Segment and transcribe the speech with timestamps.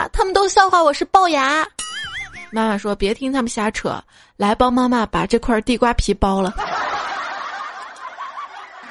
[0.00, 1.66] 妈，他们都笑话我是龅牙。
[2.50, 4.02] 妈妈说：“别听他们瞎扯，
[4.36, 6.54] 来帮妈妈把这块地瓜皮剥了。”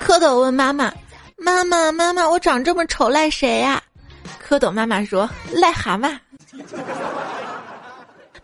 [0.05, 0.93] 蝌蚪问妈妈
[1.35, 3.81] ：“妈妈，妈妈，我长这么丑赖谁呀？”
[4.47, 6.15] 蝌蚪妈妈说：“癞蛤蟆。”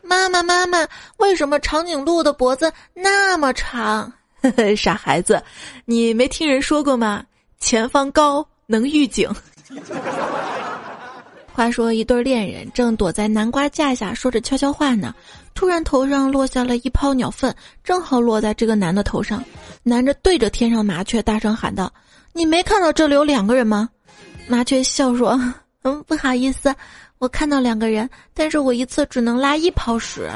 [0.01, 0.87] 妈妈，妈妈，
[1.17, 4.11] 为什么长颈鹿的脖子那么长？
[4.75, 5.41] 傻孩子，
[5.85, 7.23] 你没听人说过吗？
[7.59, 9.31] 前方高能预警。
[11.55, 15.15] 话说，一对恋人正躲在南瓜架下说着悄悄话呢，
[15.53, 19.41] 突然头上落下了一泡鸟粪，正好落在这个男的头上。
[19.81, 21.89] 男的对着天上麻雀大声喊道
[22.33, 23.87] ：“你没看到这里有两个人吗？”
[24.49, 25.39] 麻雀笑说
[25.83, 26.75] ：“嗯，不好意思。”
[27.19, 30.29] 我看到两个人，但是我一次只能拉一泡屎。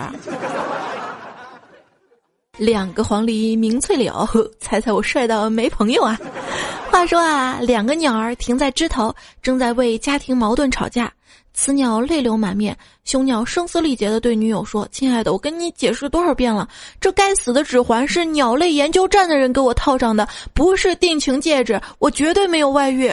[2.59, 4.27] 两个黄鹂鸣翠柳，
[4.59, 6.19] 猜猜我帅到没朋友啊？
[6.91, 11.11] 话说啊，两个鸟儿停在枝头，正在为家庭矛盾吵架。
[11.53, 16.67] 雌鸟泪流满面，雄鸟声嘶力竭地对女友说：“亲爱的，我跟你解释多少遍了，
[17.01, 23.11] 这该死的指环是鸟类研究站的人给我套上的，不是定情戒指，我绝对没有外遇。”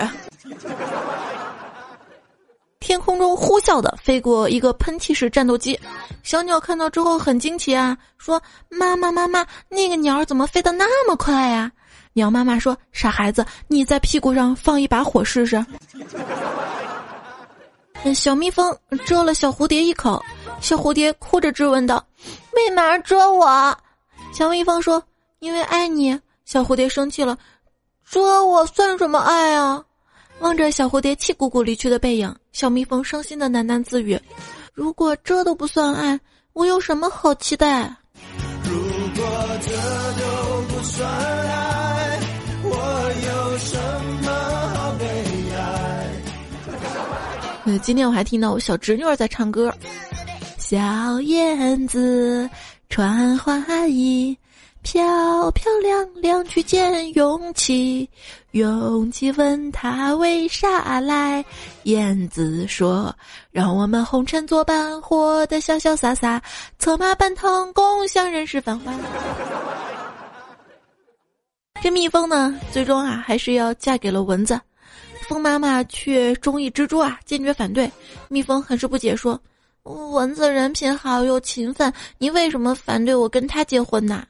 [2.78, 5.78] 天空中呼啸的飞过一个喷气式战斗机，
[6.22, 11.70] 小鸟看到之后很惊奇啊，说：“妈妈妈妈，那个鸟怎么飞得那么快呀？”
[12.12, 15.64] 鸟妈妈说：“傻孩子，你在屁股上放一把火试试。”
[18.14, 20.22] 小蜜蜂蛰了小蝴蝶一口，
[20.60, 22.04] 小蝴蝶哭着质问道
[22.54, 23.77] ：“为嘛蛰我？”
[24.32, 25.02] 小蜜蜂说
[25.41, 27.36] ：“因为爱你。”小蝴蝶生气了
[28.04, 29.82] ：“蛰我算什么爱啊？”
[30.41, 34.19] 望着小蝴蝶气鼓鼓离去的背影，小蜜蜂伤心的喃喃自语
[34.73, 36.19] ：“如果这都不算爱，
[36.55, 37.83] 我有什么好期待？”
[38.65, 38.73] 如
[39.15, 39.27] 果
[39.61, 39.73] 这
[40.23, 42.19] 都不算爱，
[42.62, 42.71] 我
[43.27, 43.77] 有什
[44.23, 44.33] 么
[44.75, 45.05] 好悲
[45.55, 46.09] 哀？
[47.67, 49.71] 呃，今天我还听到我小侄女儿在唱歌，
[50.57, 52.49] 小燕子
[52.89, 54.34] 穿花衣。
[54.87, 58.09] 漂漂亮亮去见勇气，
[58.53, 61.44] 勇气问他为啥来？
[61.83, 63.12] 燕子说
[63.50, 66.41] ：“让我们红尘作伴，活得潇潇洒洒，
[66.78, 68.93] 策马奔腾，共享人世繁华。
[71.83, 74.60] ”这蜜蜂呢，最终啊，还是要嫁给了蚊子。
[75.22, 77.91] 蜂妈妈却中意蜘蛛啊，坚决反对。
[78.28, 79.41] 蜜蜂很是不解，说
[79.86, 84.24] ：“蚊子人品好又勤奋，你为什么反对我跟他结婚呢？”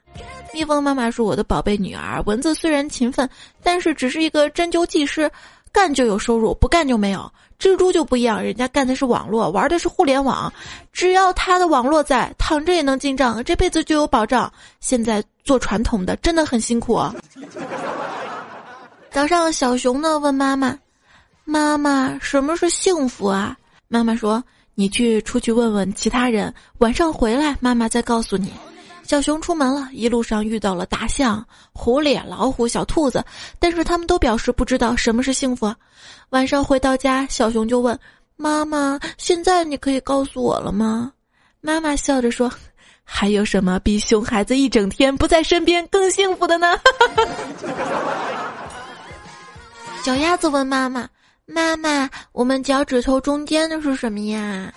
[0.54, 2.22] 蜜蜂妈妈是我的宝贝女儿。
[2.24, 3.28] 蚊子虽然勤奋，
[3.62, 5.30] 但是只是一个针灸技师，
[5.72, 7.30] 干就有收入，不干就没有。
[7.58, 10.52] 蜘蛛就不一样，人家干的是网络，玩的是互联网，
[10.92, 14.50] 只要他的网络在，躺着也能进账，这辈子就有保障。
[14.80, 17.14] 现在做传统的真的很辛苦啊。
[19.10, 20.78] 早上，小熊呢问妈妈
[21.44, 23.56] ：“妈妈，什么是幸福啊？”
[23.88, 24.42] 妈妈说
[24.76, 28.52] ：“你去出去问问其他人，晚上回来，妈妈再告诉你。”
[29.02, 33.24] 小熊出门了，一路上遇到了大象、狐狸、老虎、小兔子，
[33.60, 35.72] 但是他们都表示不知道什么是幸福。
[36.30, 37.96] 晚上回到家，小熊就问
[38.36, 41.12] 妈妈：“现在你可以告诉我了吗？”
[41.62, 42.52] 妈妈笑着说
[43.04, 46.76] ：“还有什么比熊孩子一整天不在身边更幸福的呢？”
[50.02, 51.08] 小鸭子问妈妈
[51.46, 54.72] ：“妈妈，我们脚趾头中间的是什么呀？”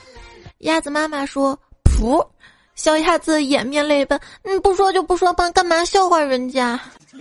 [0.60, 2.26] 鸭子妈妈说：“噗。”
[2.76, 6.80] 小鸭子掩面泪奔，嗯，不说就不说吧，干嘛笑话人家？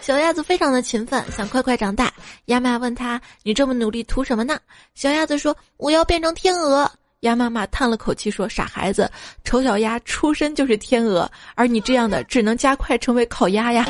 [0.00, 2.12] 小鸭子非常的勤奋，想快快长大。
[2.44, 4.58] 鸭妈问他：“你这么努力图什么呢？”
[4.94, 6.88] 小鸭子说：“我要变成天鹅。”
[7.20, 9.10] 鸭妈妈叹了口气说：“傻孩子，
[9.44, 13.86] 丑小鸭出身就是天鹅，而你这样的只能加快成为烤鸭呀。”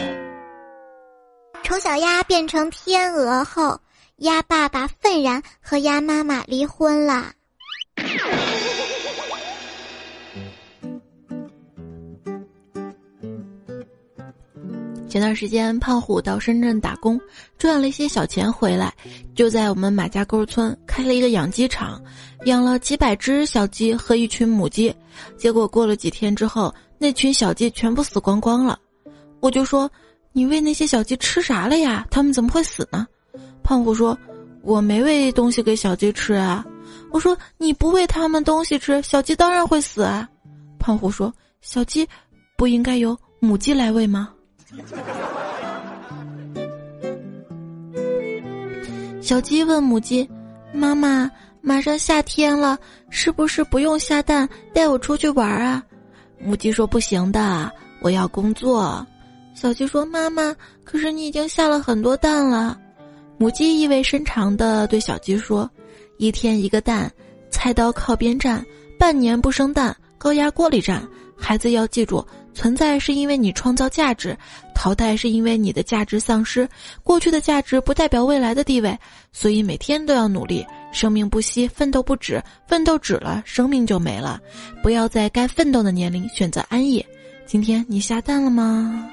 [1.64, 3.80] 丑小鸭变成天鹅后，
[4.16, 7.32] 鸭爸爸愤然和鸭妈妈离婚了。
[15.08, 17.20] 前段时间，胖虎到深圳打工，
[17.58, 18.92] 赚了一些小钱回来，
[19.34, 22.03] 就在我们马家沟村开了一个养鸡场，
[22.44, 24.94] 养了几百只小鸡和一群母鸡。
[25.36, 28.78] 结果过了几天之后，那群小鸡全部死光光了。
[29.41, 29.91] 我就说
[30.32, 32.06] ：“你喂那些小鸡吃啥了呀？
[32.10, 33.06] 它们怎么会死呢？”
[33.62, 34.18] 胖虎说
[34.62, 36.64] ：“我没喂东西给小鸡吃啊。”
[37.10, 40.28] 我说：“你不喂它们东西吃，小鸡当然会死啊。”
[40.78, 42.08] 胖虎说：“小鸡
[42.56, 44.30] 不应该由母鸡来喂吗？”
[49.20, 50.28] 小鸡问母鸡
[50.74, 51.30] ：“妈妈，
[51.60, 55.82] 马上夏天了，是不是不用下蛋，带我出去玩啊？”
[56.40, 57.70] 母鸡说：“不行的，
[58.00, 59.06] 我要工作。”
[59.62, 62.76] 小鸡说：“妈妈，可是你已经下了很多蛋了。”
[63.38, 65.70] 母鸡意味深长的对小鸡说
[66.18, 67.09] ：“一天一个蛋，
[67.48, 68.66] 菜刀靠边站，
[68.98, 71.06] 半年不生蛋，高压锅里站。
[71.38, 74.36] 孩子要记住，存在是因为你创造价值，
[74.74, 76.68] 淘汰是因为你的价值丧失。
[77.04, 78.98] 过去的价值不代表未来的地位，
[79.32, 80.66] 所以每天都要努力。
[80.92, 84.41] 生命不息，奋斗不止，奋斗止了，生命就没了。
[84.82, 87.04] 不要在该奋斗的年龄选择安逸。
[87.47, 89.08] 今天你下蛋了吗？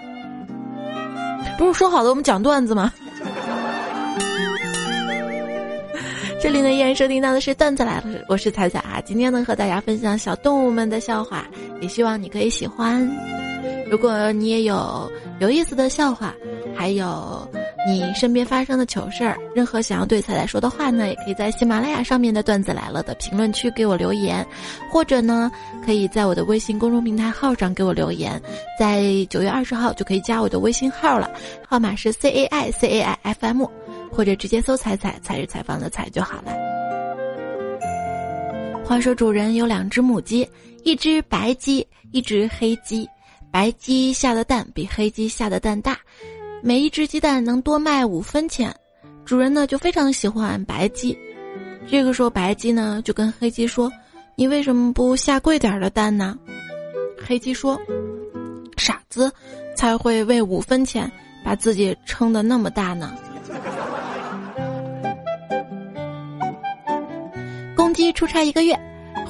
[1.57, 2.91] 不是说好了我们讲段子吗？
[6.41, 9.01] 这里呢，依然收听到的是段子来了，我是彩彩啊。
[9.03, 11.45] 今天呢，和大家分享小动物们的笑话，
[11.81, 13.05] 也希望你可以喜欢。
[13.91, 16.33] 如果你也有有意思的笑话，
[16.75, 17.38] 还有
[17.89, 24.45] 你身边发生的糗事儿，任何想要对彩彩说的话呢，也可以在喜马拉雅上面的段子来了的评论区给我留言，
[24.91, 25.51] 或者呢，
[25.85, 28.41] 可以在我的微信公众平台号上给我留言，
[28.77, 31.29] 在九月二十号就可以加我的微信号了，
[31.67, 33.65] 号码是 C A I C A I F M。
[34.11, 36.51] 或者直接搜“彩彩”，才是采访的“彩”就好了。
[38.83, 40.49] 话说主人有两只母鸡，
[40.83, 43.07] 一只白鸡，一只黑鸡。
[43.51, 45.97] 白鸡下的蛋比黑鸡下的蛋大，
[46.61, 48.75] 每一只鸡蛋能多卖五分钱。
[49.25, 51.17] 主人呢就非常喜欢白鸡。
[51.87, 53.91] 这个时候白鸡呢就跟黑鸡说
[54.35, 56.37] ：“你为什么不下贵点的蛋呢？”
[57.25, 57.79] 黑鸡说
[58.77, 59.31] ：“傻子，
[59.75, 61.11] 才会为五分钱
[61.43, 63.15] 把自己撑得那么大呢。”
[67.75, 68.77] 公鸡出差一个月，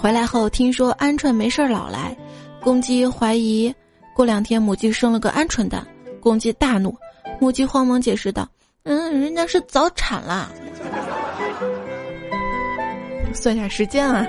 [0.01, 2.15] 回来后听说鹌鹑没事儿老来，
[2.61, 3.73] 公鸡怀疑。
[4.15, 5.85] 过两天母鸡生了个鹌鹑蛋，
[6.19, 6.93] 公鸡大怒，
[7.39, 8.47] 母鸡慌忙解释道
[8.83, 10.49] ：“嗯，人家是早产啦。”
[13.33, 14.25] 算下时间啊。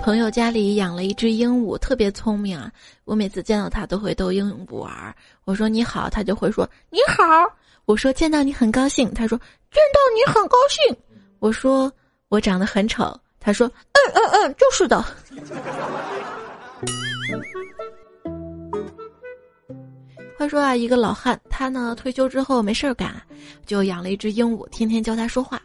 [0.00, 2.70] 朋友家里养了一只鹦鹉，特别聪明啊。
[3.04, 5.12] 我每次见到它都会逗鹦鹉玩儿。
[5.44, 7.24] 我说你好，它就会说你好。
[7.86, 10.96] 我说见到你很高兴，它说见到你很高兴。
[11.40, 11.92] 我说
[12.28, 15.04] 我长得很丑，它说嗯嗯嗯，就是的。
[20.38, 23.10] 话说啊，一个老汉，他呢退休之后没事儿干，
[23.64, 25.60] 就养了一只鹦鹉，天天教它说话。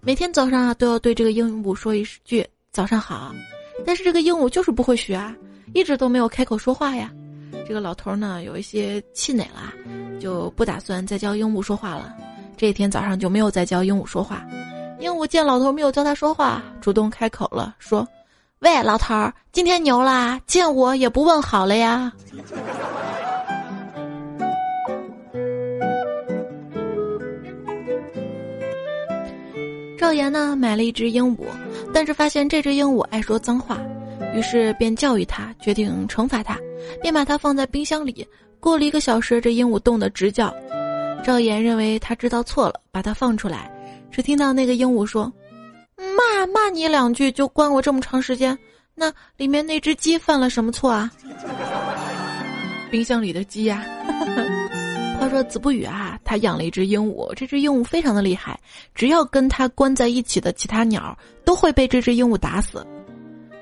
[0.00, 3.34] 每天早上啊，都要对这个鹦鹉说一句“早上好”。
[3.86, 5.34] 但是这个鹦鹉就是不会学啊，
[5.72, 7.10] 一直都没有开口说话呀。
[7.66, 9.72] 这个老头呢，有一些气馁了，
[10.20, 12.14] 就不打算再教鹦鹉说话了。
[12.58, 14.44] 这一天早上就没有再教鹦鹉说话。
[15.00, 18.06] 鹦鹉见老头没有教他说话，主动开口了，说。
[18.58, 20.38] 喂，老头儿，今天牛啦！
[20.46, 22.12] 见我也不问好了呀。
[30.00, 31.44] 赵岩呢买了一只鹦鹉，
[31.92, 33.78] 但是发现这只鹦鹉爱说脏话，
[34.34, 36.56] 于是便教育它，决定惩罚它，
[37.02, 38.26] 便把它放在冰箱里。
[38.60, 40.50] 过了一个小时，这鹦鹉冻得直叫。
[41.22, 43.70] 赵岩认为他知道错了，把它放出来，
[44.10, 45.30] 只听到那个鹦鹉说。
[45.98, 48.58] 骂骂你两句就关我这么长时间，
[48.94, 51.10] 那里面那只鸡犯了什么错啊？
[52.90, 53.84] 冰箱里的鸡呀。
[55.30, 58.58] 说子不语啊，他养了一只鹦鹉，这只鹦鹉非常的厉害，
[58.94, 62.86] 只要跟它关在一起的其他鸟都会被这只鹦鹉打死。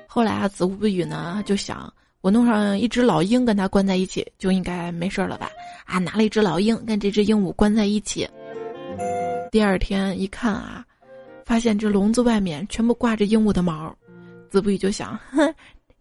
[0.07, 5.49] 后来啊，子不语呢就想，我弄上一只老鹰跟它关在一起就应该没事了吧？
[5.85, 8.27] 啊，拿了一只老鹰跟这只鹦鹉关在一起。
[9.51, 10.85] 第二天一看啊。
[11.45, 13.91] 发现这笼子外面全部挂着鹦鹉的毛，
[14.51, 15.51] 子不语就想：哼，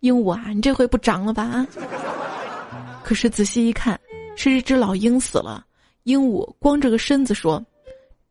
[0.00, 1.66] 鹦鹉啊，你这回不长了吧？
[3.02, 3.98] 可是仔细一看，
[4.40, 5.66] 是一只老鹰死了。
[6.04, 7.60] 鹦鹉光着个身子说：“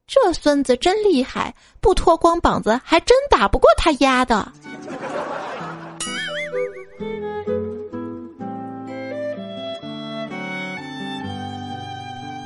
[0.07, 4.35] 这孙子真厉害，不脱光膀子还真打不过他丫的。”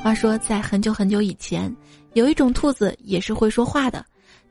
[0.03, 1.71] 话说，在很久很久以前，
[2.13, 4.03] 有一种兔子也是会说话的。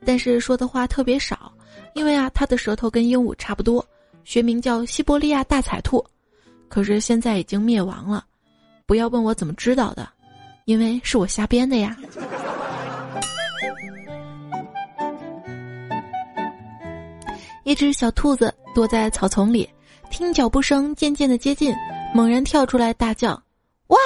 [0.05, 1.52] 但是说的话特别少，
[1.95, 3.85] 因为啊，它的舌头跟鹦鹉差不多，
[4.23, 6.07] 学名叫西伯利亚大彩兔，
[6.69, 8.25] 可是现在已经灭亡了。
[8.90, 10.09] 不要问我怎么知道的，
[10.64, 11.97] 因为是我瞎编的呀。
[17.62, 19.70] 一只小兔子躲在草丛里，
[20.11, 21.73] 听脚步声渐渐的接近，
[22.12, 23.40] 猛然跳出来大叫
[23.87, 23.99] ：“哇！”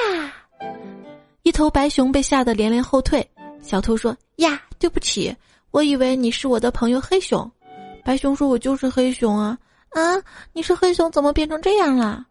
[1.45, 3.27] 一头白熊被吓得连连后退。
[3.63, 5.35] 小兔说：“呀，对不起。”
[5.73, 7.51] 我以为你是我的朋友黑熊，
[8.05, 9.57] 白熊说：“我就是黑熊啊！”
[9.97, 10.21] 啊，
[10.53, 12.27] 你是黑熊，怎么变成这样了？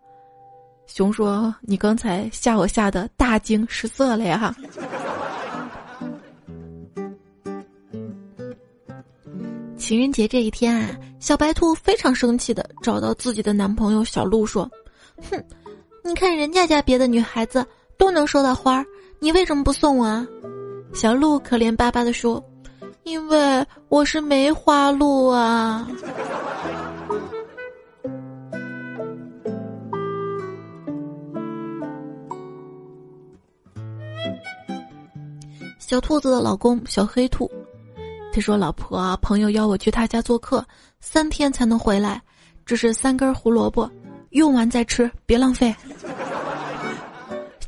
[0.93, 4.55] 熊说：“你刚才吓我吓得大惊失色了呀！”
[9.75, 14.69] 情人节这一天啊，小白兔非常生气的找到自己的男朋友小鹿说
[15.31, 15.43] ：“哼，
[16.03, 17.65] 你看人家家别的女孩子
[17.97, 18.85] 都能收到花，
[19.17, 20.23] 你为什么不送我啊？”
[20.93, 22.39] 小鹿可怜巴巴的说
[23.01, 25.87] ：“因为我是梅花鹿啊。”
[35.93, 37.47] 小兔子的老公小黑兔，
[38.33, 40.65] 他说：“老婆，朋友邀我去他家做客，
[40.99, 42.19] 三天才能回来，
[42.65, 43.87] 只是三根胡萝卜，
[44.31, 45.71] 用完再吃，别浪费。”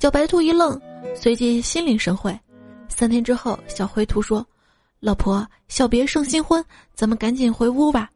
[0.01, 0.81] 小白兔一愣，
[1.15, 2.35] 随即心领神会。
[2.89, 4.43] 三天之后，小灰兔说
[4.99, 6.65] ：“老婆，小别胜新婚，
[6.95, 8.09] 咱们赶紧回屋吧。”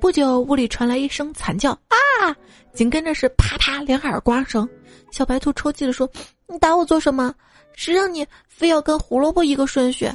[0.00, 2.34] 不久，屋里传来一声惨叫啊！
[2.72, 4.66] 紧跟着是啪啪两耳刮声。
[5.10, 6.08] 小白兔抽泣的说
[6.48, 7.34] ：“你打我做什么？
[7.74, 10.10] 谁让你非要跟胡萝卜一个顺序？”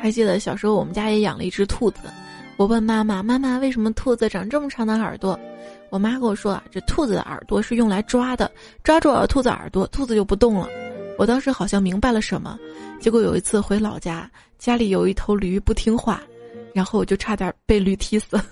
[0.00, 1.98] 还记得小时候我们家也养了一只兔子，
[2.56, 5.38] 我问妈妈：“妈妈，为什么兔子长这么长的耳朵？”
[5.90, 8.50] 我妈跟我说啊，这兔子的耳朵是用来抓的，
[8.82, 10.66] 抓住了兔子耳朵，兔子就不动了。
[11.18, 12.58] 我当时好像明白了什么，
[12.98, 16.20] 结果有一次回老家，家里有一头驴不听话，
[16.74, 18.40] 然后我就差点被驴踢死。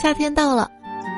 [0.00, 0.70] 夏天到了，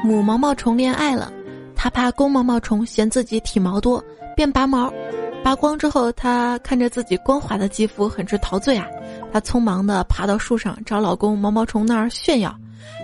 [0.03, 1.31] 母毛毛虫恋爱了，
[1.77, 4.03] 它怕公毛毛虫嫌自己体毛多，
[4.35, 4.93] 便拔毛，
[5.45, 8.89] 拔光之后，它看着自己光滑的肌肤，很是陶醉啊。
[9.33, 12.53] 她匆忙地爬到树上找老公毛毛虫那儿炫耀，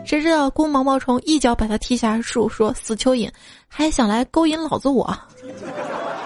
[0.04, 3.30] 谁知道公毛毛虫一脚把她踢下树，说：“死蚯蚓，
[3.68, 5.06] 还想来勾引老子我？”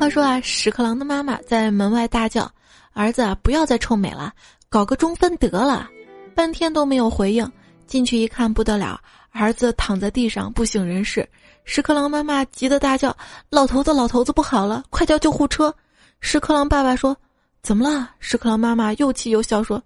[0.00, 2.50] 话说啊，屎壳郎的妈妈在门外大叫
[2.94, 4.32] ：“儿子，不要再臭美了，
[4.70, 5.86] 搞个中分得了。”
[6.34, 7.46] 半天都没有回应，
[7.86, 8.98] 进去一看不得了，
[9.30, 11.28] 儿子躺在地上不省人事。
[11.66, 13.14] 屎壳郎妈妈急得大叫
[13.50, 15.74] ：“老头子，老头子不好了，快叫救护车！”
[16.22, 17.14] 屎壳郎爸爸说
[17.62, 19.82] ：“怎么了？”屎壳郎妈妈又气又笑说：“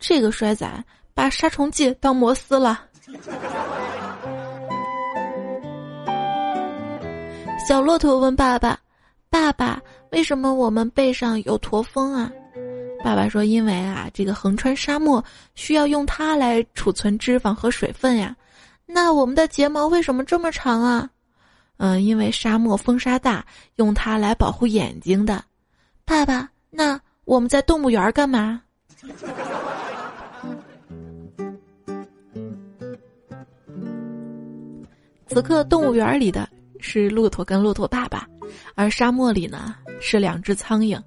[0.00, 0.66] 这个衰仔
[1.12, 2.80] 把杀虫剂当摩丝了。”
[7.68, 8.78] 小骆驼问爸爸
[9.30, 9.80] ：“爸爸，
[10.12, 12.30] 为什么我们背上有驼峰啊？”
[13.04, 15.22] 爸爸说：“因为啊，这个横穿沙漠
[15.54, 18.34] 需要用它来储存脂肪和水分呀。
[18.86, 21.10] 那我们的睫毛为什么这么长啊？
[21.76, 23.44] 嗯，因为沙漠风沙大，
[23.76, 25.44] 用它来保护眼睛的。”
[26.06, 28.62] 爸爸，那我们在动物园干嘛？
[35.26, 38.28] 此刻动物园里的是骆驼跟骆驼爸爸，
[38.74, 41.00] 而沙漠里呢是两只苍蝇，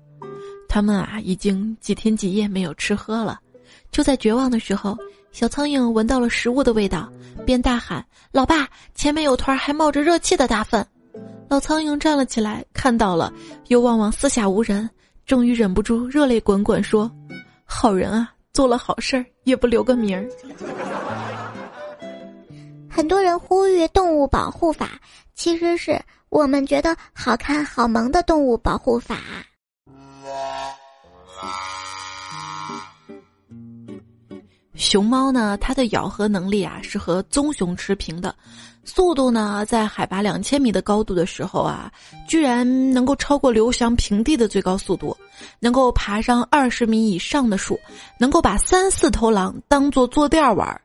[0.67, 3.39] 他们啊已经几天几夜没有吃喝了。
[3.91, 4.97] 就在绝望的时候，
[5.31, 7.11] 小苍蝇闻到了食物的味道，
[7.45, 10.85] 便大喊：“老爸，前面有团还冒着热气的大粪！”
[11.49, 13.31] 老苍蝇站了起来，看到了，
[13.67, 14.89] 又望望四下无人，
[15.25, 17.09] 终于忍不住热泪滚滚说
[17.63, 20.27] ：“好人啊，做了好事儿也不留个名儿。”
[22.89, 24.99] 很多人呼吁动物保护法，
[25.35, 29.17] 其实是我们觉得好看好萌的动物保护法。
[34.75, 38.33] 熊猫呢，它的咬合能力啊是和棕熊持平的，
[38.83, 41.91] 速度呢在海拔两千米的高度的时候啊，
[42.27, 45.17] 居然能够超过刘翔平地的最高速度，
[45.59, 47.77] 能够爬上二十米以上的树，
[48.19, 50.79] 能够把三四头狼当做坐垫玩，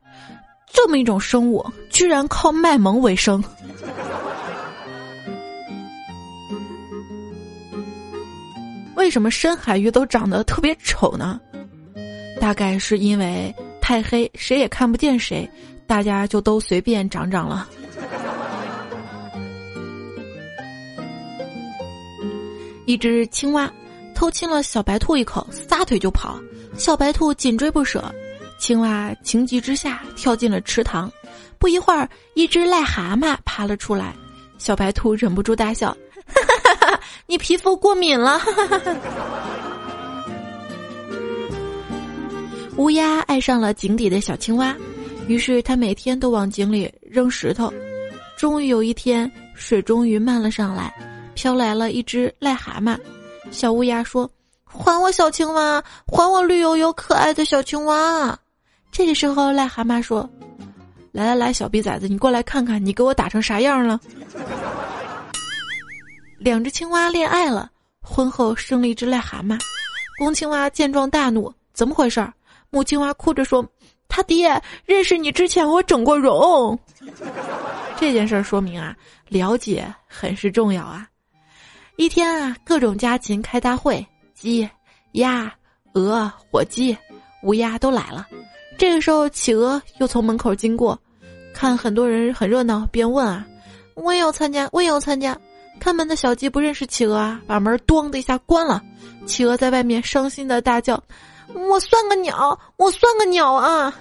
[0.73, 3.45] 这么一种生物，居然靠卖萌为生。
[9.03, 11.41] 为什么深海鱼都长得特别丑呢？
[12.41, 13.53] 大概是因为。
[13.81, 15.51] 太黑，谁也看不见谁，
[15.89, 17.69] 大家就都随便长长了。
[22.87, 23.69] 一只青蛙
[24.15, 26.41] 偷亲了小白兔一口，撒腿就跑，
[26.77, 28.05] 小白兔紧追不舍，
[28.57, 31.11] 青蛙情急之下跳进了池塘。
[31.59, 34.15] 不一会儿，一只癞蛤蟆爬了出来，
[34.59, 35.89] 小白兔忍不住大笑
[36.25, 36.72] ：“哈哈哈
[37.33, 38.39] 你皮肤过敏了！”
[42.77, 44.77] 乌鸦爱上了井底的小青蛙，
[45.27, 47.73] 于是它每天都往井里扔石头。
[48.37, 50.95] 终于有一天，水终于漫了上来，
[51.33, 52.99] 飘来了一只癞蛤蟆。
[53.51, 54.31] 小乌鸦说
[54.62, 58.39] ：“还我小青蛙，还我绿油油可爱的小青蛙！”
[58.93, 60.29] 这个时候，癞蛤蟆说
[61.12, 63.99] ：“来来来，小逼崽子，你过来看看，你给我打成啥样了？”
[66.43, 67.71] 两只青蛙恋爱了，
[68.03, 69.57] 婚后生了一只癞蛤蟆。
[70.19, 72.27] 公青蛙见状大怒：“怎么回事？”
[72.69, 73.65] 母青蛙哭着说
[74.09, 76.77] ：“他爹认识你之前，我整过容。”
[77.97, 78.97] 这件事说明啊，
[79.29, 81.07] 了解很是重要啊。
[81.95, 84.69] 一天啊，各种家禽开大会，鸡、
[85.13, 85.53] 鸭、
[85.95, 86.97] 鹅、火鸡、
[87.45, 88.27] 乌鸦都来了。
[88.77, 90.99] 这个时候，企鹅又从门口经过，
[91.55, 93.47] 看很多人很热闹，便问啊
[93.95, 95.39] ：“我也要参加，我也要参加。”
[95.83, 98.81] 看门的小鸡不认识企鹅啊，把门“咣”的一下关了。
[99.27, 101.03] 企鹅在外面伤心的大叫
[101.53, 103.93] ：“我算个鸟，我算个鸟啊！”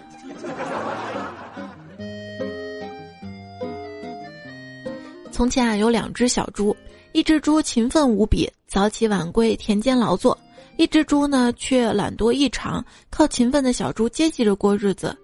[5.32, 6.78] 从前啊，有两只小猪，
[7.14, 10.38] 一只猪勤奋无比，早起晚归，田间劳作；
[10.78, 15.18] 一只猪呢，却懒惰异常，靠勤奋的小猪接济着过日子。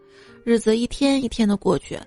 [0.44, 2.00] 日子一天一天的过去，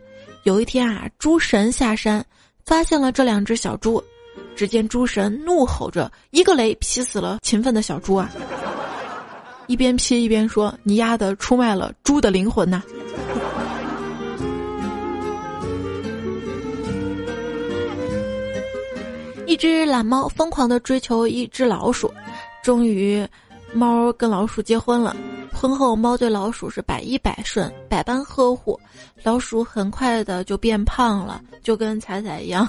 [0.42, 2.26] 有一天啊，猪神下山，
[2.64, 4.02] 发现了这两只小猪。
[4.60, 8.28] 只见猪神怒吼着，一个雷劈死了勤奋的小猪啊！
[9.68, 12.82] 一边劈一边说：“你丫的出卖了猪的灵魂呐！”
[19.48, 22.12] 一只懒猫疯狂的追求一只老鼠，
[22.62, 23.26] 终于，
[23.72, 25.16] 猫跟老鼠结婚了。
[25.52, 28.78] 婚后，猫对老鼠是百依百顺，百般呵护，
[29.22, 32.68] 老鼠很快的就变胖了，就跟彩彩一样。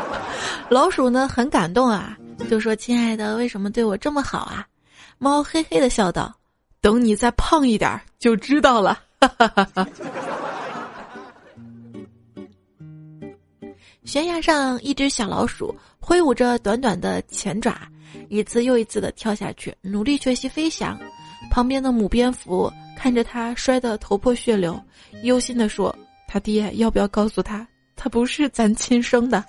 [0.68, 2.16] 老鼠呢很感动啊，
[2.50, 4.66] 就说：“亲爱的，为什么对我这么好啊？”
[5.18, 6.34] 猫嘿嘿的笑道
[6.82, 9.88] ：“等你再胖一点就知道了。”哈哈
[14.04, 17.76] 悬崖上，一只小老鼠挥舞着短短的前爪，
[18.28, 20.98] 一次又一次的跳下去，努力学习飞翔。
[21.50, 24.80] 旁边的母蝙蝠看着他摔得头破血流，
[25.22, 25.94] 忧心的说
[26.28, 27.66] ：“他爹要不要告诉他，
[27.96, 29.44] 他不是咱亲生的？”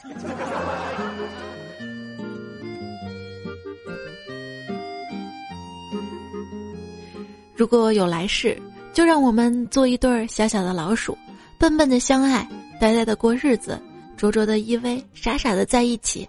[7.55, 8.57] 如果有来世，
[8.93, 11.17] 就让我们做一对小小的老鼠，
[11.57, 12.47] 笨笨的相爱，
[12.79, 13.77] 呆呆的过日子，
[14.15, 16.25] 灼灼的依偎，傻傻的在一起。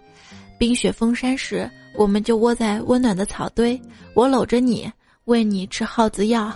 [0.57, 3.81] 冰雪封山时，我们就窝在温暖的草堆，
[4.13, 4.91] 我搂着你，
[5.25, 6.51] 喂你吃耗子药。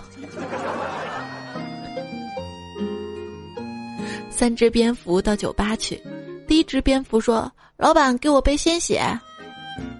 [4.30, 6.02] 三只蝙蝠到酒吧去，
[6.46, 9.02] 第一只蝙蝠说：“老板，给我杯鲜血。”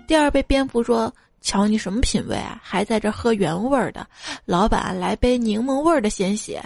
[0.06, 1.12] 第二杯蝙蝠说。
[1.42, 4.04] 瞧你什么品味啊，还在这喝原味儿的，
[4.44, 6.60] 老板来杯柠檬味儿的鲜血。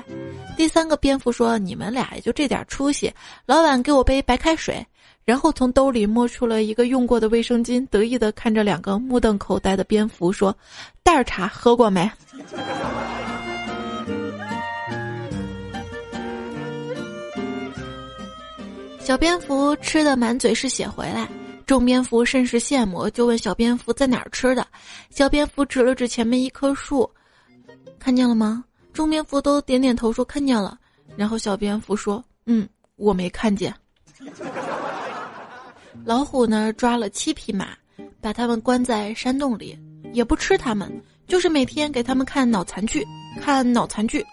[0.56, 3.12] 第三个蝙蝠说：“你们俩也就这点出息，
[3.44, 4.82] 老板给我杯白开水。”
[5.30, 10.52] 然后从兜里摸出了一个用过的卫生巾，得意的看着两个目瞪口呆的蝙蝠说
[11.04, 12.10] ：“袋儿茶喝过没？”
[18.98, 21.28] 小蝙蝠吃的满嘴是血回来。
[21.64, 24.66] 众蝙蝠甚是羡慕，就问小蝙蝠在哪儿吃的。
[25.10, 27.08] 小蝙蝠指了指前面一棵树，
[28.00, 28.64] 看见了吗？
[28.92, 30.76] 众蝙蝠都点点头说看见了。
[31.14, 33.72] 然后小蝙蝠说：“嗯，我没看见。”
[36.04, 37.68] 老虎呢，抓了七匹马，
[38.20, 39.78] 把它们关在山洞里，
[40.12, 40.90] 也不吃它们，
[41.26, 43.06] 就是每天给它们看脑残剧，
[43.40, 44.24] 看脑残剧。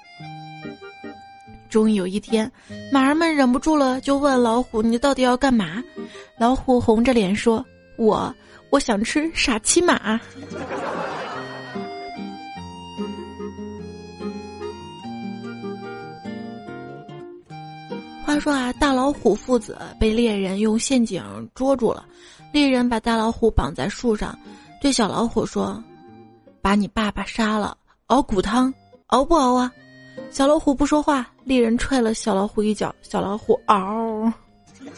[1.69, 2.49] 终于有一天，
[2.91, 5.83] 马儿们忍不住了，就问老虎：“你到底要干嘛？”
[6.39, 7.63] 老虎红着脸说
[7.99, 8.33] ：“我
[8.69, 10.19] 我想吃傻七马。”
[18.27, 21.23] 话说啊，大老虎父子被猎人用陷阱
[21.55, 22.05] 捉住了，
[22.51, 24.37] 猎人把大老虎绑在树上，
[24.81, 25.81] 对小老虎说
[26.61, 28.73] ：“把你爸爸杀了，熬骨汤，
[29.05, 29.71] 熬不熬啊？”
[30.29, 34.33] 小老虎不说话，猎人踹了小老虎一脚，小老虎嗷。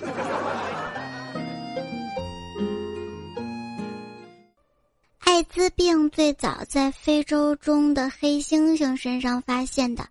[5.20, 10.04] 艾滋病最早在非洲中的黑猩猩身上发现的，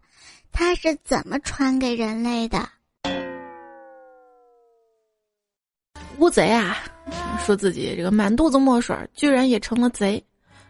[0.52, 2.68] 它是怎么传给人类的？
[6.18, 6.76] 乌贼啊，
[7.46, 10.22] 说自己这个满肚子墨水，居然也成了贼。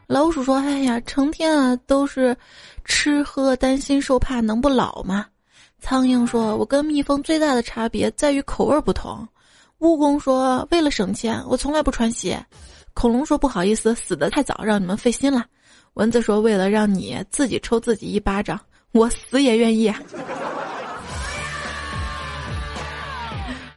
[0.06, 2.36] 老鼠说：“哎呀，成天啊都是
[2.84, 5.26] 吃喝，担心受怕，能不老吗？”
[5.80, 9.26] 苍蝇说：“我跟蜜蜂最大的差别在于口味不同。”
[9.80, 12.44] 蜈蚣说：“为了省钱，我从来不穿鞋。”
[12.92, 15.46] 恐龙说：“不好意思，死得太早，让你们费心了。”
[15.94, 18.60] 蚊子说：“为了让你自己抽自己一巴掌，
[18.92, 19.92] 我死也愿意。”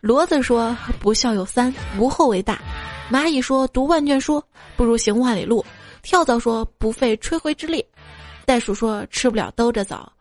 [0.01, 2.59] 骡子说：“不孝有三，无后为大。”
[3.11, 4.43] 蚂蚁说：“读万卷书，
[4.75, 5.63] 不如行万里路。”
[6.01, 7.85] 跳蚤说不费吹灰之力，
[8.43, 10.11] 袋鼠说吃不了兜着走，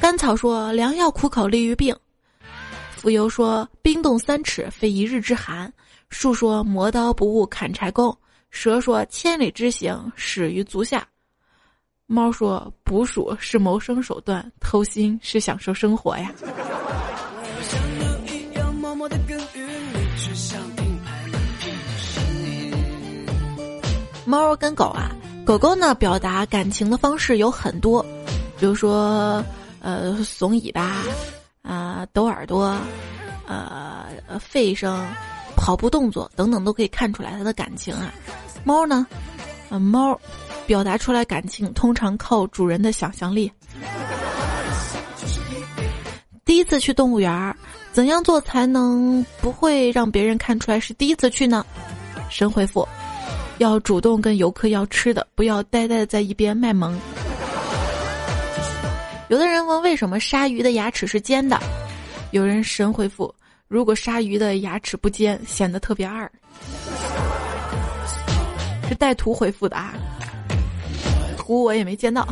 [0.00, 1.94] 甘草说良药苦口利于病，
[3.02, 5.72] 蜉蝣说冰冻三尺非一日之寒，
[6.08, 8.16] 树说磨刀不误砍柴工，
[8.50, 11.06] 蛇说千里之行始于足下，
[12.06, 16.32] 猫说捕鼠是谋生手段，偷心是享受生活呀。
[24.30, 25.10] 猫跟狗啊，
[25.44, 28.00] 狗狗呢表达感情的方式有很多，
[28.60, 29.44] 比如说
[29.80, 31.02] 呃耸尾巴
[31.62, 32.78] 啊、抖耳朵、
[33.48, 34.06] 呃
[34.52, 35.04] 吠声、
[35.56, 38.14] 跑步动作等等都可以看出来它的感情啊。
[38.62, 39.04] 猫呢，
[39.68, 40.16] 呃猫
[40.64, 43.50] 表达出来感情通常靠主人的想象力。
[46.44, 47.56] 第一次去动物园儿，
[47.90, 51.66] 怎样做才能不会让别人看出来是第一次去呢？
[52.28, 52.86] 神回复：
[53.60, 56.98] 要主动跟游客要吃的，不要呆呆的在一边卖萌。
[59.28, 61.60] 有的人问为什么鲨鱼的牙齿是尖的，
[62.30, 63.32] 有人神回复：
[63.68, 66.30] 如果鲨鱼的牙齿不尖，显得特别二。
[68.88, 69.92] 是带图回复的啊，
[71.36, 72.26] 图我也没见到。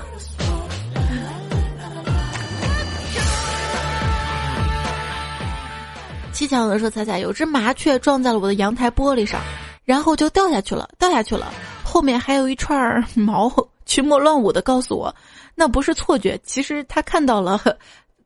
[6.32, 9.42] 七巧的说：“彩彩，有只麻雀撞在了我的阳台玻璃上，
[9.88, 11.50] 然后就掉下去了，掉下去了。
[11.82, 13.50] 后面还有一串儿毛，
[13.86, 15.14] 群魔乱舞的告诉我，
[15.54, 16.38] 那不是错觉。
[16.44, 17.58] 其实他看到了，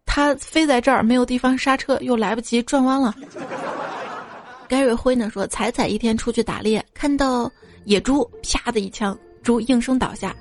[0.05, 3.15] 他飞在这儿没有地方刹车，又来不及转弯了。”
[4.67, 7.49] 盖瑞辉呢说：“彩彩一天出去打猎，看到
[7.85, 10.35] 野猪，啪的一枪，猪应声倒下。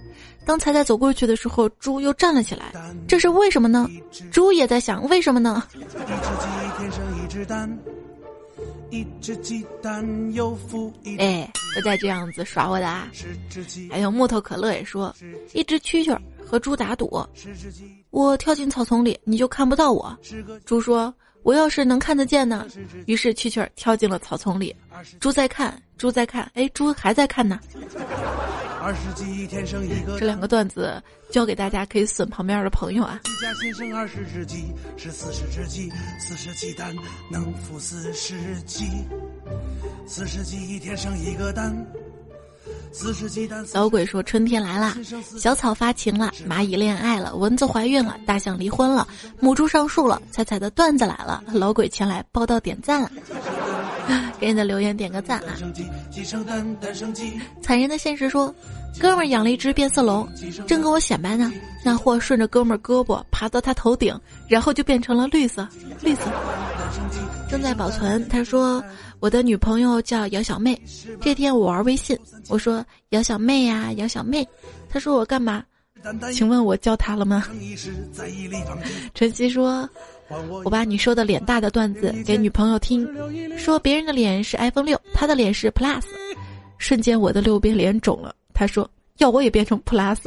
[0.44, 2.74] 当彩彩走过去的时候，猪又站了起来，
[3.08, 3.88] 这是为什么呢？
[4.32, 5.62] 猪也在想为什么呢？”
[8.92, 13.10] 一只鸡蛋又孵一哎，不再这样子耍我的啊！
[13.90, 15.16] 还有木头可乐也说，
[15.54, 17.26] 一只蛐蛐和猪打赌，
[18.10, 20.16] 我跳进草丛里，你就看不到我。
[20.66, 22.68] 猪说，我要是能看得见呢？
[23.06, 24.76] 于是蛐蛐儿跳进了草丛里，
[25.20, 27.60] 猪在看，猪在看，哎，猪还在看呢。
[28.84, 33.20] 二十几天生一个，这两个段子教给大家，可以损旁边的朋友啊。
[33.26, 36.96] 一家先生二十只鸡，是四十只鸡，四十鸡蛋
[37.32, 38.86] 能孵四十鸡，
[40.08, 41.76] 四十鸡一天生一个蛋。
[43.74, 44.96] 老鬼说：“春天来了，
[45.38, 49.08] 小草发情了，蚂蚁恋爱了，蚊子怀孕了，大象离婚了，
[49.40, 50.22] 母猪上树了。
[50.30, 53.10] 彩彩的段子来了，老鬼前来报道点赞了，
[54.40, 55.56] 给你的留言点个赞啊！”
[57.62, 58.54] 残忍的现实说
[59.00, 60.28] ：“哥们儿养了一只变色龙，
[60.68, 61.52] 正跟我显摆呢，
[61.86, 65.66] 那货顺着哥们儿胳膊爬到他头顶，然后就变成了绿色，
[66.02, 66.24] 绿色。”
[67.50, 68.28] 正在保存。
[68.28, 68.84] 他说。
[69.22, 70.82] 我的女朋友叫姚小妹，
[71.22, 72.18] 这天我玩微信，
[72.50, 74.46] 我说姚小妹呀，姚小妹，
[74.90, 75.64] 她说我干嘛？
[76.34, 77.46] 请问我叫她了吗？
[79.14, 79.88] 晨曦说，
[80.64, 83.08] 我把你说的脸大的段子给女朋友听，
[83.60, 86.02] 说别人的脸是 iPhone 六，她的脸是 Plus，
[86.80, 88.36] 瞬间我的六边脸肿了。
[88.56, 90.18] 他说要我也变成 Plus。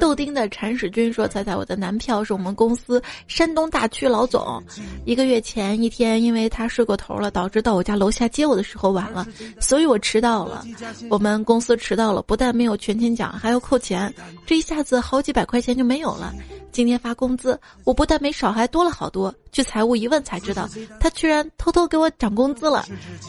[0.00, 4.62] 豆丁的铲屎君说：“猜猜，我的男票是我们公司山东大区老总。
[5.04, 9.26] 一个月前一天，因为他睡过头了，导致到我家楼下接我的时候晚了，
[9.60, 10.64] 所以我迟到了。
[11.10, 14.12] 我们公司迟到了，不但没有全勤奖，还要扣钱，
[14.46, 16.32] 这一下子好几百块钱就没有了。
[16.70, 19.34] 今天发工资，我不但没少，还多了好多。
[19.52, 22.84] 去财务一问才知道，他居然偷偷给我涨工资了。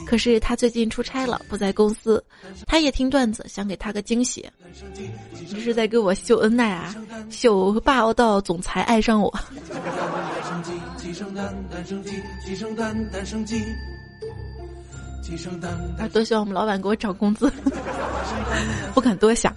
[0.07, 2.23] 可是他最近出差了，不在公司。
[2.65, 4.49] 他也听段子，想给他个惊喜。
[5.51, 6.95] 这是在给我秀恩。”爱啊，
[7.29, 9.29] 秀霸道总裁爱上我。
[15.97, 17.51] 啊，多希望我们老板给我涨工资，
[18.93, 19.53] 不敢多想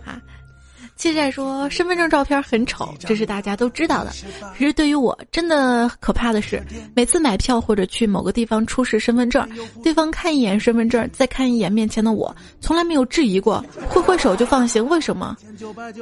[0.96, 1.06] 啊。
[1.06, 4.10] 现在说身份证照片很丑，这是大家都知道的。
[4.10, 6.62] 其实对于我，真的可怕的是，
[6.94, 9.46] 每次买票或者去某个地方出示身份证，
[9.82, 14.86] 对方看一眼身份证，再看一眼面前的我，从来没有质疑过，挥挥手就放行。
[14.88, 15.36] 为什么？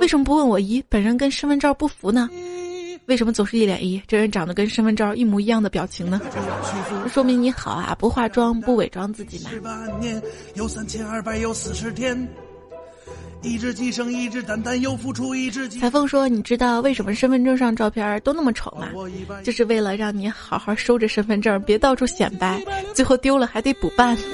[0.01, 2.31] 为什么不问我咦，本人跟身份证不符呢？
[3.07, 6.21] 为什么总是一脸咦，这人长得跟身份证一模一样的表情呢？
[7.13, 9.51] 说明你好啊，不化妆不伪装自己嘛。
[13.45, 15.79] 一只鸡生一只蛋，蛋又孵出一只鸡。
[15.79, 18.89] 彩凤说：“你知道为什么身份证上照片都那么丑吗？
[19.45, 24.17] 就是为了让你好好收着身份证，别到处显摆，最后丢了还得补办。”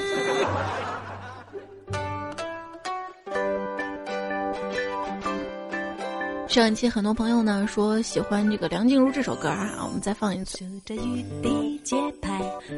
[6.47, 10.59] 上一期很多朋友呢说喜欢这个梁静茹这首歌啊，我们再放一次。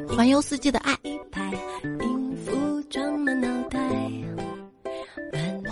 [0.10, 0.96] 环游四季的爱。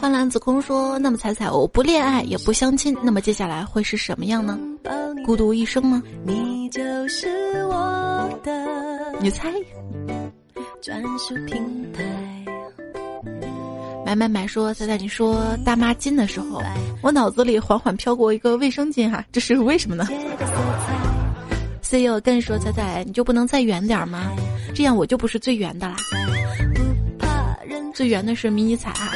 [0.01, 4.57] 幻蓝子空说：“那么彩彩，我不恋爱也不相亲，那么接下来会是什么样呢？
[5.23, 6.01] 孤独一生吗？
[6.25, 7.29] 你就是
[7.65, 8.51] 我的，
[9.21, 9.53] 你猜？
[10.81, 12.03] 专属平台。
[14.03, 16.63] 买买买说彩彩，你说大妈巾的时候，
[17.03, 20.07] 我脑子里缓缓飘过一个卫生巾哈，这是为什么呢
[21.83, 24.31] ？CEO 跟说彩彩，你就不能再远点吗？
[24.73, 25.95] 这样我就不是最圆的啦，
[27.93, 29.13] 最圆的是迷你彩啊。”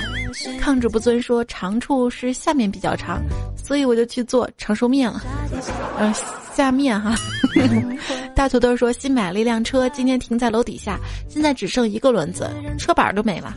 [0.59, 3.21] 抗旨不尊说长处是下面比较长，
[3.55, 5.21] 所以我就去做长寿面了。
[5.99, 6.13] 嗯，
[6.53, 7.15] 下面哈。
[8.35, 13.55] 大土豆说新买了一辆车，今天停在楼底下，现在只剩一个轮子，车板都没了。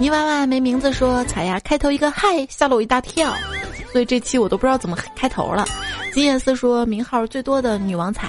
[0.00, 3.34] 泥娃娃没名字说彩呀，开头一个嗨吓了我一大跳，
[3.90, 5.66] 所以这期我都不知道怎么开头了。
[6.12, 8.28] 金燕思说名号最多的女王彩，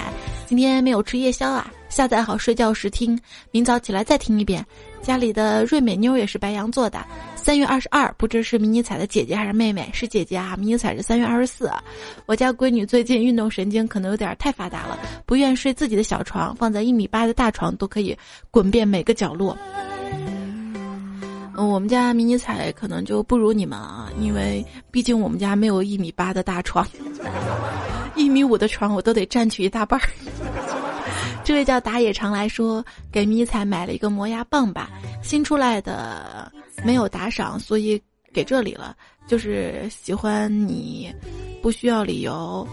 [0.50, 3.16] 今天没有吃夜宵啊，下载好睡觉时听，
[3.52, 4.66] 明早起来再听一遍。
[5.00, 10.56] 家里的瑞美妞也是白羊座的，三月二十二，不知是迷你彩的姐姐还是妹妹，是姐姐啊。
[10.56, 11.70] 迷你彩是三月二十四，
[12.26, 18.18] 我家闺女最近运动神经可能有点太发达了，不愿睡自己的小床，放在一米八的大床都可以
[18.50, 19.56] 滚遍每个角落。
[21.54, 26.84] 我们家迷你彩可能就不如你们啊，因为毕竟我们家没有一米八的大床，
[28.20, 30.08] 一米五的床我都得占去一大半儿。
[31.42, 34.90] 这位叫打野常来说，给迷彩买了一个磨牙棒吧，
[35.22, 36.52] 新出来的
[36.84, 38.00] 没有打赏，所以
[38.32, 38.94] 给这里了。
[39.26, 41.12] 就是喜欢你，
[41.62, 42.66] 不需要理由。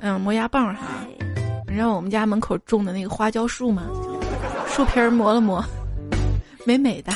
[0.00, 1.06] 嗯，磨牙棒哈，
[1.66, 3.88] 你知道我们家门口种的那个花椒树吗？
[4.68, 5.64] 树皮儿磨了磨。
[6.64, 7.12] 美美的，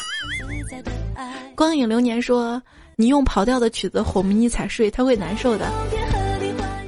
[1.54, 2.60] 光影流年说
[2.96, 5.66] ：“你用跑调的曲子哄迷你彩睡，他会难受的。”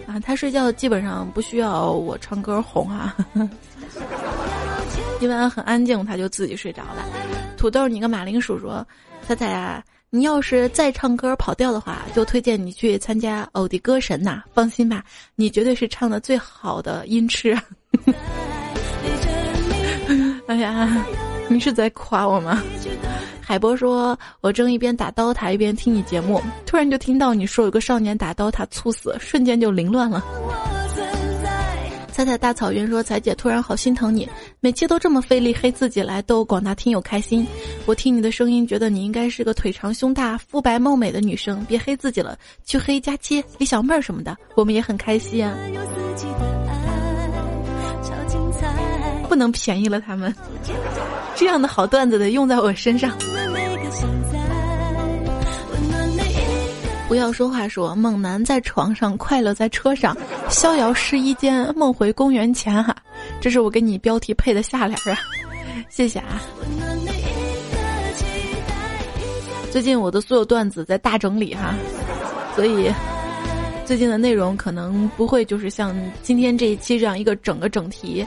[0.07, 3.17] 啊，他睡觉基本上不需要我唱歌哄啊，
[5.21, 7.05] 一般很安静，他就自己睡着了。
[7.57, 8.87] 土豆，你个马铃薯说
[9.27, 14.45] ：“彩彩啊，你要是再唱歌跑调的话，就推荐你去参加偶的歌神呐。
[14.55, 15.03] 放心吧，
[15.35, 17.59] 你绝对是唱的最好的音痴。
[20.47, 21.05] ”哎呀。
[21.51, 22.63] 你是在夸我吗？
[23.41, 30.25] 海波说：“我正一边打刀塔一边听你节目，突然就听到你说有个少年打刀塔猝死，瞬间就凌乱了。”
[32.11, 34.29] 彩彩大草原说：“彩姐突然好心疼你，
[34.59, 37.47] 每期都这么费力黑自己来逗广大听友开心。
[37.85, 45.55] 我听你的声音，觉得你应该是个腿长胸大、肤白貌美的女生，别黑自己了，去黑佳期、李小妹儿什么的，我们也很开心啊。
[49.37, 50.35] 不能便宜了他们。
[51.37, 53.13] ”这样的好段子得用在我身上。
[57.07, 60.17] 不要说话，说猛男在床上，快乐在车上，
[60.49, 62.97] 逍遥试衣间，梦回公元前哈。
[63.39, 65.19] 这是我给你标题配的下联啊，
[65.91, 66.41] 谢谢啊。
[69.71, 71.75] 最近我的所有段子在大整理哈，
[72.55, 72.91] 所以
[73.85, 78.27] 最近的内容可能不会就是像今天这一期这样一个整个整题。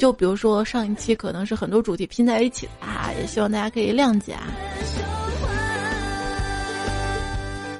[0.00, 4.48] 就比如说上一期可能是很多主题拼在一起的啊，也希望大家可以谅解啊。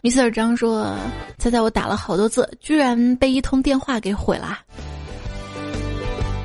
[0.02, 0.94] 米斯尔张说
[1.40, 4.59] ：“猜猜我打了好多字，居然被一通电话给毁了，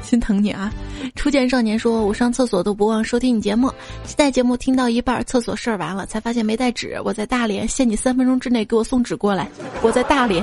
[0.02, 0.72] 心疼你啊！”
[1.14, 3.70] 初见少年说：“我上厕所都不忘收听你节目，
[4.06, 6.98] 期待节目听到一半，厕所事儿完了，才发现没带纸。
[7.04, 9.50] 我在大连，限你三分钟之内给我送纸过来。
[9.82, 10.42] 我在大连。”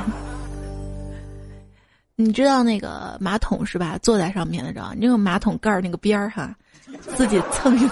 [2.14, 3.98] 你知道那个马桶是吧？
[4.02, 4.92] 坐在上面的，知道？
[4.94, 6.54] 你那个马桶盖儿那个边儿哈，
[7.16, 7.90] 自己蹭。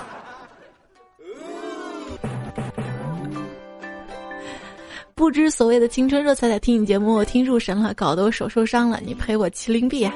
[5.14, 9.00] 不知所谓的青春热彩彩，听你节目我听入神了，搞得我手受伤了。
[9.04, 10.14] 你赔我麒麟臂啊，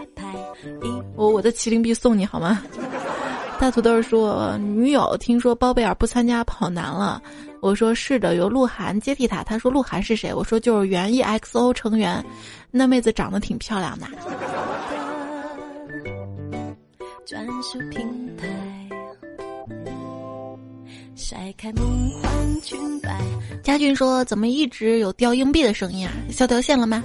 [1.15, 2.63] 我我的麒麟臂送你好吗？
[3.59, 7.23] 大土豆说女友听说包贝尔不参加跑男了。
[7.61, 9.43] 我说是的，由鹿晗接替他。
[9.43, 10.35] 他说鹿晗是谁？
[10.35, 12.23] 我说就是原 EXO 成员，
[12.71, 14.07] 那妹子长得挺漂亮的。
[23.63, 26.13] 佳俊说：“怎么一直有掉硬币的声音啊？
[26.31, 27.03] 消掉线了吗？”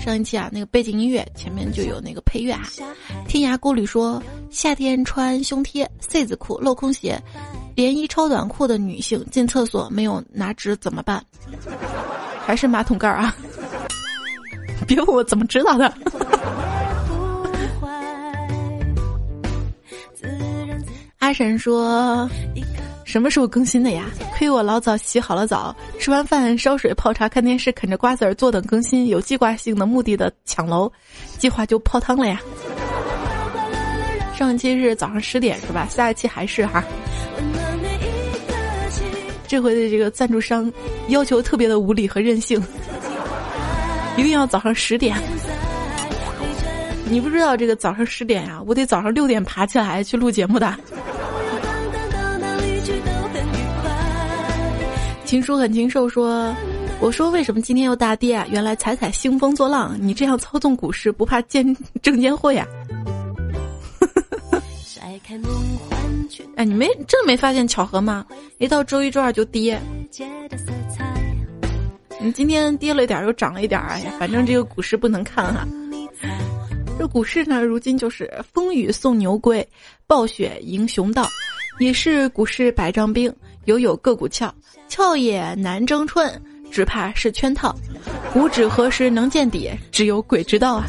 [0.00, 2.62] 上一期啊，那个背景音乐前面就有那个配乐啊。
[3.26, 7.20] 天涯孤旅说：“夏天穿胸贴、C 字裤、镂空鞋。”
[7.74, 11.24] 连衣超短裤的女性进厕所没有拿纸怎么办？
[12.44, 13.32] 还是马桶盖啊？
[14.86, 15.94] 别问我怎么知道的。
[21.18, 22.28] 阿神说
[23.08, 24.04] ：“什么时候更新的呀？
[24.36, 30.92] 亏我老早洗好了澡，吃完饭烧水泡茶看电视啃着瓜子儿坐等更新，有计划性的目的的抢楼，
[31.38, 32.38] 计划就泡汤了呀。
[34.36, 35.88] 上一期是早上十点是吧？
[35.88, 36.84] 下一期还是哈。”
[39.48, 40.70] 这回的这个赞助商
[41.08, 42.62] 要求特别的无理和任性，
[44.18, 45.16] 一定要早上十点。
[47.08, 48.60] 你不知道这个早上十点呀？
[48.66, 50.78] 我得早上六点爬起来去录节目的。
[55.28, 56.56] 情书很禽兽说
[57.02, 58.46] ：“我说为什么今天又大跌啊？
[58.50, 62.66] 原来彩彩兴风作浪，你这样操纵股市不怕见证监会啊？”
[66.56, 68.24] 哎，你没真的没发现巧合吗？
[68.56, 69.78] 一到周一、周二就跌。
[72.18, 75.68] 你今天跌了一点，又涨了一点，哎呀，反正这个股市不能看哈。
[76.98, 79.68] 这股市呢，如今就是风雨送牛归，
[80.06, 81.28] 暴雪迎熊道，
[81.80, 83.30] 也是股市百丈冰，
[83.68, 84.50] 犹有个股俏，
[84.88, 86.26] 俏也难争春，
[86.70, 87.76] 只怕是圈套。
[88.34, 89.70] 五指何时能见底？
[89.92, 90.86] 只有鬼知道啊。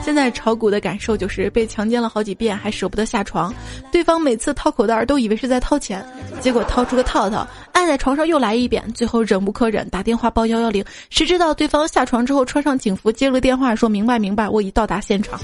[0.00, 3.52] 现在炒股的感受就是被强奸了好几遍还舍不得下床，
[3.90, 6.06] 对方每次掏口袋都以为是在掏钱，
[6.38, 15.40] 结果掏出个套套，按在床上又来一遍，最后忍无可忍打电话报幺幺零，谁知道对方下床之后穿上警服接了个电话说明白明白，我已到达现场。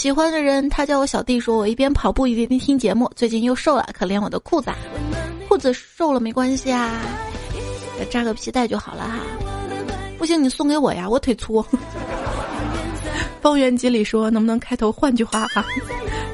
[0.00, 4.70] 喜欢的人他叫我小弟，说我一边跑步一边听节目，最近又瘦了，可怜我的裤子，
[5.46, 6.90] 裤子瘦了没关系啊。
[8.08, 9.18] 扎个皮带就好了哈，
[10.16, 11.62] 不行你送给我呀，我腿粗。
[13.42, 15.62] 方圆几里说能不能开头换句话哈？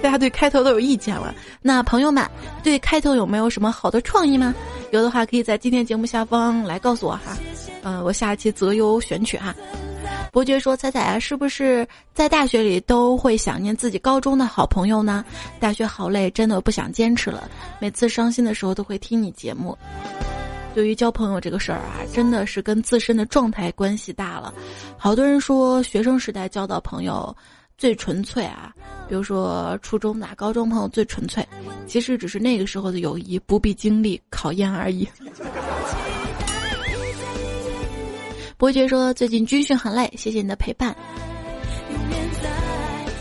[0.01, 2.25] 大家对开头都有意见了，那朋友们
[2.63, 4.55] 对开头有没有什么好的创意吗？
[4.93, 7.37] 有的话可以在今天节目下方来告诉我哈，
[7.83, 9.53] 嗯，我下期择优选取哈。
[10.37, 15.25] 伯爵说：“彩彩啊，是不是在大学里都会想念自己高中的好朋友呢？
[15.59, 17.51] 大学好累，真的不想坚持了。
[17.81, 19.75] 每次伤心的时候都会听你节目。”
[20.77, 24.53] 对于交朋友这个事儿啊，真的是跟自身的状态关系大了。
[24.99, 27.35] 好多人说学生时代交到朋友
[27.79, 28.75] 最纯粹啊，
[29.09, 31.43] 比如说初中的、高中朋友最纯粹，
[31.87, 35.09] 其实只是那个时候的友谊不必经历考验而已。
[38.59, 40.97] 伯爵说最近军训很累，谢谢你的陪伴。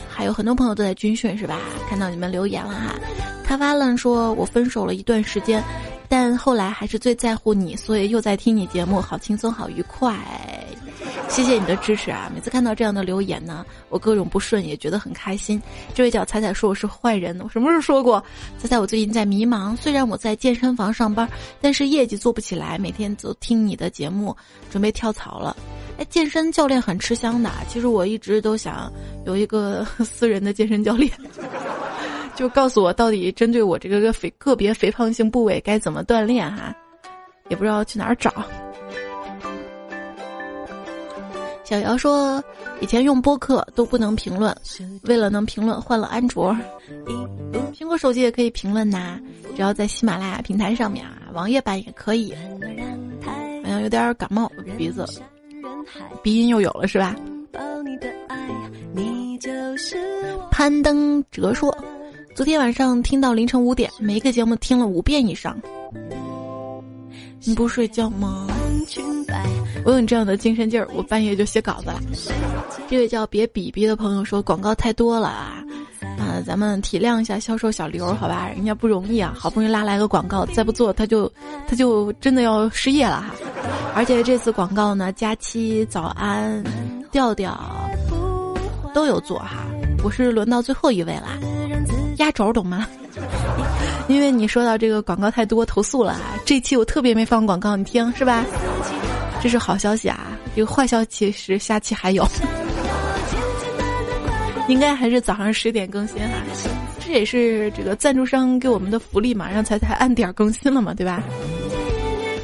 [0.10, 1.60] 还有很多朋友都在军训是吧？
[1.90, 2.96] 看到你们留言了哈。
[3.44, 5.64] 他发了说我分手了一段时间。
[6.08, 10.16] 但后来还是最在乎你，所以又在听你节目，好轻松，好愉快。
[11.28, 12.32] 谢谢你的支持啊！
[12.34, 15.62] 每次看到这样的留言呢，我各种不顺也觉得很开心。
[15.94, 18.24] 这位叫彩彩说我是坏人，我什么时候说过？
[18.58, 21.28] 彩彩，我最近在迷茫，虽然我在健身房上班，
[21.60, 24.36] 但是业绩做不起来，每天都听你的节目，
[24.72, 25.56] 准备跳槽了。
[25.98, 28.92] 哎，健身教练很吃香的，其实我一直都想
[29.26, 31.12] 有一个 私人的健身教练。
[32.36, 36.76] 就告诉我到底针对我这个个肥个别肥胖性部位该怎么锻炼哈，
[37.50, 38.32] 也不知道去哪儿找。
[41.66, 42.42] 小姚说，
[42.80, 44.56] 以前用播客都不能评论，
[45.04, 46.56] 为了能评论换了安卓，
[47.74, 49.20] 苹果手机也可以评论呐，
[49.56, 52.34] 只要在喜马拉雅平台上面啊，网页版也可以。
[53.64, 55.04] 好像有点感冒，鼻子
[56.22, 57.16] 鼻音又有了是吧？
[60.52, 61.76] 攀登哲说。
[62.36, 65.60] 昨天晚上听到凌晨五点，每一个节目听了五遍以上。
[67.44, 68.48] 你不睡觉吗？
[69.86, 72.02] 我有你这样的精神劲儿，我半夜就写稿子了。
[72.90, 75.64] 这位叫别比比的朋友说广告太多了啊，
[76.18, 81.32] 啊，咱们体谅一下销售小刘好吧，人家不容易啊，好不容易拉来个广告，再不做他就
[81.68, 83.36] 他就真的要失业了哈。
[83.94, 86.64] 而且这次广告呢，佳期、早安、
[87.12, 87.56] 调调
[88.92, 89.68] 都有做哈，
[90.04, 91.38] 我是轮到最后一位啦。
[92.18, 92.88] 压轴懂吗？
[94.10, 96.18] 因为你说到这个广告太多，投诉了。
[96.44, 98.44] 这期我特别没放广告，你听是吧？
[99.46, 100.36] 这是好消息啊！
[100.56, 102.26] 这个坏消息是下期还有，
[104.68, 106.30] 应该还是早上十点更新哈。
[107.06, 111.22] 这也是这个赞助商给我们的福利嘛，让彩彩按点更新了嘛，对吧？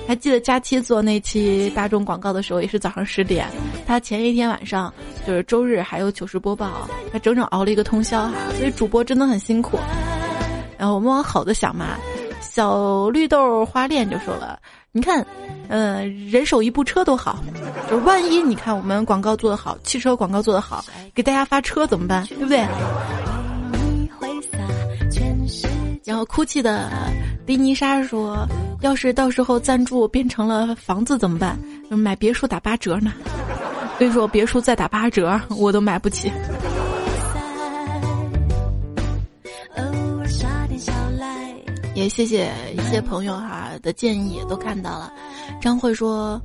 [0.07, 3.47] 还记得佳期做那期大众广告的时候，也是早上十点。
[3.87, 4.93] 他前一天晚上
[5.25, 8.33] 就是周日还有糗事播报，他整整熬了一个通宵哈。
[8.59, 9.79] 所以主播真的很辛苦。
[10.77, 11.97] 然后我们往好的想嘛，
[12.41, 14.59] 小绿豆花恋就说了
[14.93, 15.25] ：“你看，
[15.69, 17.41] 呃，人手一部车都好，
[17.89, 20.83] 就万一你看我们广告做得好，汽车广告做得好，
[21.15, 22.25] 给大家发车怎么办？
[22.27, 22.67] 对不对？”
[26.03, 26.91] 然后哭泣的
[27.45, 28.45] 迪尼莎说
[28.83, 31.57] ：“要是到时候赞助变成了房子怎么办？
[31.89, 33.13] 买别墅打八折呢？
[33.97, 36.29] 所以说别墅再打八折，我都买不起。”
[41.93, 45.11] 也谢谢一些朋友哈的建议都看到了。
[45.61, 46.41] 张慧说：“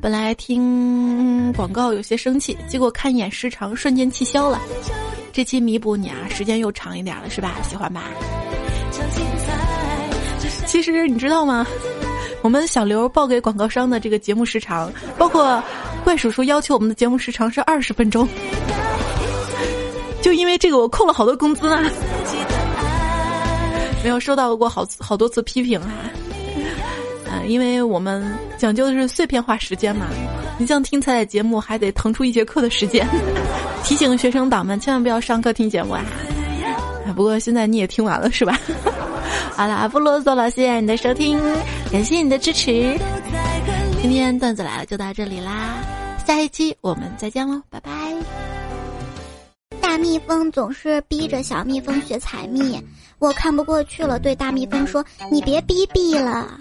[0.00, 4.60] 本来听广告有些生气，结果看一眼时长，瞬间气消了。”
[5.32, 7.56] 这期弥补你啊，时间又长一点了，是吧？
[7.68, 8.04] 喜欢吧？
[10.66, 11.66] 其实你知道吗？
[12.42, 15.62] 我们小刘报给广告商的这个节目时长，包括
[16.02, 18.26] 怪叔叔要求我们的节目时长是二十分钟，
[20.22, 21.90] 就因为这个我扣了好多工资呢。
[24.02, 25.90] 没有收到过好好多次批评啊。
[27.32, 28.24] 嗯，因为我们
[28.58, 30.06] 讲究的是碎片化时间嘛。
[30.58, 33.06] 你像听彩彩节目还得腾出一节课的时间。
[33.84, 36.04] 提醒学生党们千万不要上课听节目啊！
[37.16, 38.58] 不过现在你也听完了是吧？
[39.56, 41.40] 好了，不啰嗦了，谢谢你的收听，
[41.90, 42.94] 感谢你的支持。
[44.02, 45.76] 今天段子来了就到这里啦，
[46.26, 48.69] 下一期我们再见喽，拜拜。
[49.90, 52.80] 大蜜蜂总是逼着小蜜蜂学采蜜，
[53.18, 56.56] 我看不过去了，对大蜜蜂说：“你别逼逼了。”